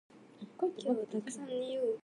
[0.57, 1.99] 今日はたくさん寝よう